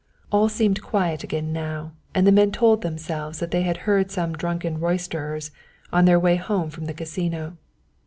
[0.31, 4.33] All seemed quiet again now, and the men told themselves that they had heard some
[4.33, 5.51] drunken roysterers
[5.93, 7.55] on their way home from the Casino.